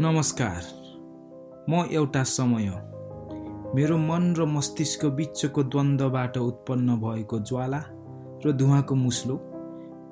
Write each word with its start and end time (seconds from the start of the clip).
नमस्कार। 0.00 0.62
म 1.70 1.82
एउटा 1.92 2.22
समय। 2.22 2.66
मेरो 3.74 3.96
मन 3.98 4.34
र 4.38 4.44
मस्तिष्क 4.46 5.04
बिचको 5.06 5.62
द्वन्द्वबाट 5.62 6.36
उत्पन्न 6.38 6.96
भएको 6.96 7.38
ज्वाला 7.38 7.82
र 8.46 8.52
धुवाको 8.52 8.94
मुस्लो 8.94 9.34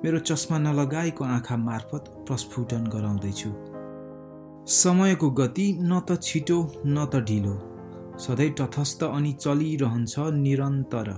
मेरो 0.03 0.19
चस्मा 0.19 0.57
नलगाएको 0.57 1.23
आँखा 1.25 1.57
मार्फत 1.57 2.03
प्रस्फुटन 2.27 2.83
गराउँदैछु। 2.87 3.51
समयको 4.73 5.29
गति 5.31 5.67
न 5.81 5.99
त 5.99 6.19
छिटो 6.21 6.59
न 6.85 7.05
त 7.05 7.23
ढिलो। 7.23 7.55
सधैँ 8.19 8.51
तटस्थ 8.59 9.03
अनि 9.03 9.33
चलिरहन्छ 9.33 10.19
निरन्तर। 10.19 11.15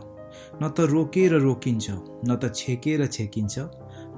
न 0.64 0.70
त 0.70 0.80
रोकेर 0.80 1.34
रोकिन्छ 1.42 1.92
न 2.30 2.36
त 2.36 2.54
छेकेर 2.56 3.08
छेकिन्छ। 3.08 3.60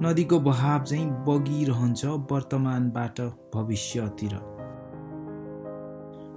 नदीको 0.02 0.38
बहाव 0.40 0.84
चाहिँ 0.84 1.06
बगिरहन्छ 1.26 2.04
वर्तमानबाट 2.30 3.20
भविष्यतिर। 3.54 4.34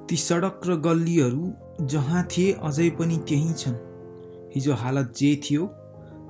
ती 0.10 0.16
सडक 0.18 0.68
र 0.68 0.76
गल्लीहरू 0.86 1.86
जहाँ 1.88 2.24
थिए 2.32 2.52
अझै 2.64 2.90
पनि 3.00 3.18
त्यही 3.30 3.54
छन्। 3.54 3.78
हिजो 4.56 4.74
हालत 4.74 5.14
जे 5.18 5.32
थियो 5.46 5.64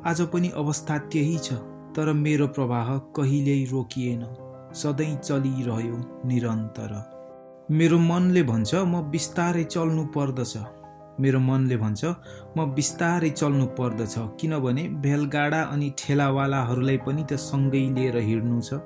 आज 0.05 0.21
पनि 0.33 0.49
अवस्था 0.55 0.97
त्यही 1.11 1.37
छ 1.37 1.59
तर 1.95 2.13
मेरो 2.15 2.47
प्रवाह 2.55 2.97
कहिल्यै 3.17 3.63
रोकिएन। 3.71 4.23
सधैँ 4.75 5.15
चलिरह्यो 5.17 5.97
निरन्तर। 6.27 6.93
मेरो 7.71 7.99
मनले 7.99 8.43
भन्छ 8.43 8.71
म 8.75 9.01
बिस्तारै 9.11 9.63
चल्नु 9.63 10.05
पर्दछ। 10.15 10.53
मेरो 11.19 11.39
मनले 11.39 11.77
भन्छ 11.77 12.01
म 12.57 12.65
बिस्तारै 12.75 13.29
चल्नु 13.29 13.65
पर्दछ 13.77 14.15
किनभने 14.39 14.83
भेलगाडा 15.03 15.61
अनि 15.73 15.93
ठेलावालाहरूलाई 15.99 16.97
पनि 17.05 17.23
त 17.23 17.43
सँगै 17.43 17.83
लिएर 17.95 18.17
हिँड्नु 18.29 18.59
छ। 18.61 18.79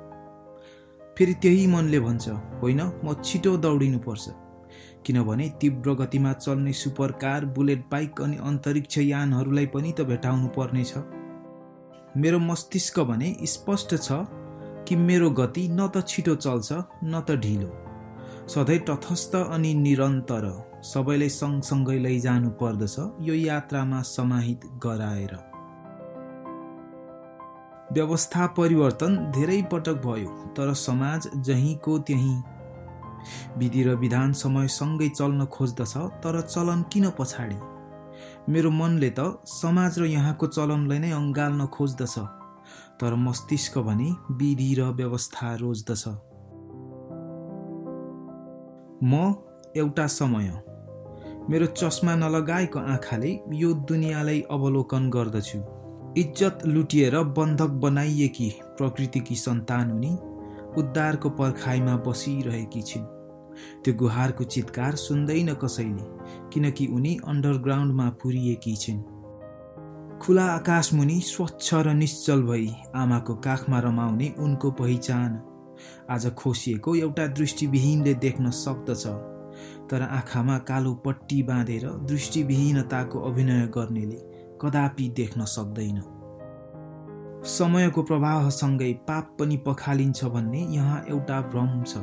फेरि 1.18 1.34
त्यही 1.44 1.66
मनले 1.68 2.00
भन्छ 2.00 2.26
होइन 2.62 2.82
म 3.06 3.08
छिटो 3.24 3.58
दौडिनुपर्छ। 3.58 4.26
किनभने 5.06 5.50
तीव्र 5.62 5.94
गतिमा 5.94 6.34
चल्ने 6.34 6.74
सुपर 6.74 7.12
कार 7.22 7.46
बुलेट 7.56 7.86
बाइक 7.92 8.22
अनि 8.22 8.38
अन्तरिक्ष 8.44 8.98
यानहरूलाई 8.98 9.66
पनि 9.66 9.92
त 9.92 10.02
भेटाउनु 10.10 10.48
पर्नेछ 10.58 10.94
मेरो 12.18 12.40
मस्तिष्क 12.40 13.00
भने 13.10 13.36
स्पष्ट 13.48 13.96
छ 13.98 14.26
कि 14.88 14.96
मेरो 14.98 15.30
गति 15.40 15.68
न 15.72 15.88
त 15.88 16.06
छिटो 16.08 16.36
चल्छ 16.36 16.72
न 17.04 17.22
त 17.30 17.36
ढिलो। 17.42 17.72
सधैँ 18.48 18.80
तटस्थ 18.80 19.36
अनि 19.36 19.74
निरन्तर 19.76 20.46
सबैलाई 20.84 21.30
सँगसँगै 21.30 21.98
लैजानु 22.00 22.50
पर्दछ 22.62 22.96
यो 23.22 23.34
यात्रामा 23.36 24.02
समाहित 24.08 24.62
गराएर। 24.86 25.38
व्यवस्था 27.94 28.46
परिवर्तन 28.58 29.16
धेरै 29.36 29.62
पटक 29.72 30.02
भयो 30.06 30.32
तर 30.58 30.74
समाज 30.78 31.30
जहीँको 31.46 31.98
त्यहीँ 32.00 32.42
विधि 33.58 33.84
र 33.84 33.96
विधान 33.96 34.34
समयसँगै 34.34 35.10
चल्न 35.10 35.46
खोज्दछ 35.46 35.98
तर 36.24 36.42
चलन 36.42 36.82
किन 36.94 37.10
पछाडि? 37.20 37.60
मेरो 38.52 38.72
मनले 38.72 39.10
त 39.10 39.42
समाज 39.46 40.00
र 40.00 40.06
यहाँको 40.06 40.48
चलनलाई 40.48 41.00
नै 41.00 41.12
अँगाल्न 41.12 41.66
खोज्दछ 41.66 42.18
तर 43.02 43.16
मस्तिष्क 43.16 43.78
भने 43.78 44.10
विधि 44.32 44.74
र 44.76 44.82
व्यवस्था 44.82 45.56
रोज्दछ। 45.56 46.08
म 49.04 49.36
एउटा 49.78 50.08
समय। 50.08 50.50
मेरो 51.50 51.66
चस्मा 51.66 52.16
नलगाएको 52.16 52.80
आँखाले 52.80 53.32
यो 53.54 53.74
दुनियाँलाई 53.74 54.42
अवलोकन 54.52 55.10
गर्दछु। 55.10 55.60
इज्जत 56.18 56.60
लुटिएर 56.66 57.16
बन्धक 57.20 57.72
बनाइएकी 57.84 58.50
प्रकृतिकी 58.78 59.36
सन्तान 59.36 59.92
उनी 59.92 60.12
उद्धारको 60.78 61.30
पर्खाइमा 61.30 61.96
बसिरहेकी 61.98 62.82
छिन्। 62.82 63.06
त्यो 63.84 63.94
गुहारको 63.94 64.44
चितकार 64.44 64.96
सुन्दैन 64.96 65.54
कसैले 65.54 66.04
किनकि 66.54 66.88
उनी 66.88 67.18
अन्डरग्राउन्डमा 67.28 68.10
पुरिएकी 68.10 68.76
छिन्। 68.76 69.02
खुला 70.20 70.46
आकाशमुनि 70.46 71.20
स्वच्छ 71.22 71.74
र 71.74 71.94
निश्चल 71.94 72.42
भई 72.42 72.72
आमाको 72.96 73.36
काखमा 73.36 73.80
रमाउने 73.80 74.36
उनको 74.40 74.72
पहिचान। 74.72 75.42
आज 76.10 76.28
खोसिएको 76.34 76.96
एउटा 76.96 77.28
दृष्टिविहीनले 77.28 78.14
देख्न 78.14 78.50
सक्दछ 78.50 79.06
तर 79.92 80.02
आँखामा 80.02 80.58
कालो 80.58 80.94
पट्टी 80.94 81.44
बाँधेर 81.44 81.90
दृष्टिविहीनताको 81.90 83.20
अभिनय 83.20 83.68
गर्नेले 83.68 84.20
कदापि 84.62 85.10
देख्न 85.10 85.46
सक्दैन। 85.46 86.02
समयको 87.44 88.02
प्रवाहसँगै 88.04 88.92
पाप 89.08 89.36
पनि 89.40 89.58
पखालिन्छ 89.58 90.26
भन्ने 90.26 90.60
यहाँ 90.60 91.04
एउटा 91.10 91.40
भ्रम 91.42 91.84
छ। 91.84 91.98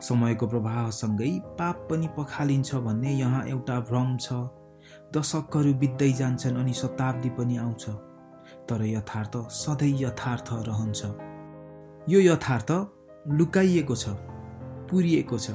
समयको 0.00 0.46
प्रवाहसँगै 0.46 1.30
पाप 1.58 1.86
पनि 1.90 2.08
पखालिन्छ 2.18 2.74
भन्ने 2.76 3.12
यहाँ 3.12 3.44
एउटा 3.46 3.78
भ्रम 3.80 4.16
छ। 4.16 4.32
दशकहरू 5.16 5.74
बित्दै 5.74 6.10
जान्छन् 6.12 6.56
अनि 6.56 6.72
शताब्दी 6.72 7.30
पनि 7.30 7.56
आउँछ। 7.56 7.88
तर 8.70 8.84
यथार्थ 8.86 9.36
सधैँ 9.50 9.92
यथार्थ 10.00 10.48
रहन्छ। 10.68 11.04
यो 12.08 12.20
यथार्थ 12.20 12.70
लुकाइएको 13.28 13.96
छ 13.96 14.08
पुरिएको 14.90 15.38
छ। 15.38 15.50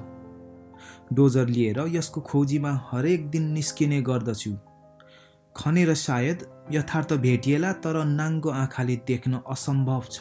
डोजर 1.14 1.48
लिएर 1.48 1.80
यसको 1.88 2.22
खोजीमा 2.22 2.72
हरेक 2.92 3.30
दिन 3.30 3.52
निस्किने 3.52 4.02
गर्दछु। 4.02 4.52
खनेर 5.56 5.94
सायद 5.94 6.44
यथार्थ 6.72 7.14
भेटिएला 7.14 7.72
तर 7.74 7.96
नाङ्गो 8.06 8.50
आँखाले 8.50 8.96
देख्न 9.08 9.40
असम्भव 9.50 10.04
छ। 10.12 10.18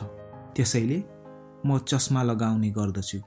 त्यसैले 0.56 0.98
म 1.66 1.78
चस्मा 1.78 2.22
लगाउने 2.22 2.70
गर्दछु। 2.70 3.18